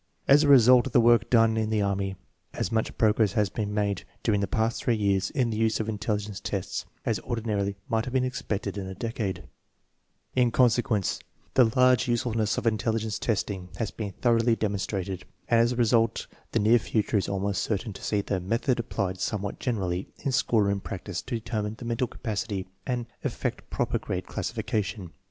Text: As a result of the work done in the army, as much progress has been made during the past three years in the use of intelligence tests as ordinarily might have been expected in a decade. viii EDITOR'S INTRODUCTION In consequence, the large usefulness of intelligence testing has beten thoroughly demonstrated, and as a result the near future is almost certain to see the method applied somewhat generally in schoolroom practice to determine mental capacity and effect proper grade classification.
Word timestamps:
As 0.27 0.41
a 0.41 0.47
result 0.47 0.87
of 0.87 0.93
the 0.93 0.99
work 0.99 1.29
done 1.29 1.57
in 1.57 1.69
the 1.69 1.83
army, 1.83 2.15
as 2.55 2.71
much 2.71 2.97
progress 2.97 3.33
has 3.33 3.49
been 3.51 3.71
made 3.71 4.03
during 4.23 4.41
the 4.41 4.47
past 4.47 4.83
three 4.83 4.95
years 4.95 5.29
in 5.29 5.51
the 5.51 5.57
use 5.57 5.79
of 5.79 5.87
intelligence 5.87 6.39
tests 6.39 6.85
as 7.05 7.19
ordinarily 7.19 7.75
might 7.87 8.05
have 8.05 8.13
been 8.15 8.23
expected 8.23 8.79
in 8.79 8.87
a 8.87 8.95
decade. 8.95 9.35
viii 9.35 9.43
EDITOR'S 9.43 10.07
INTRODUCTION 10.07 10.41
In 10.47 10.51
consequence, 10.51 11.19
the 11.53 11.79
large 11.79 12.07
usefulness 12.07 12.57
of 12.57 12.65
intelligence 12.65 13.19
testing 13.19 13.69
has 13.75 13.91
beten 13.91 14.13
thoroughly 14.13 14.55
demonstrated, 14.55 15.23
and 15.47 15.59
as 15.61 15.71
a 15.73 15.75
result 15.75 16.25
the 16.53 16.57
near 16.59 16.79
future 16.79 17.17
is 17.17 17.29
almost 17.29 17.61
certain 17.61 17.93
to 17.93 18.03
see 18.03 18.21
the 18.21 18.39
method 18.39 18.79
applied 18.79 19.19
somewhat 19.19 19.59
generally 19.59 20.07
in 20.23 20.31
schoolroom 20.31 20.79
practice 20.79 21.21
to 21.21 21.35
determine 21.35 21.77
mental 21.83 22.07
capacity 22.07 22.65
and 22.87 23.05
effect 23.23 23.69
proper 23.69 23.99
grade 23.99 24.25
classification. 24.25 25.11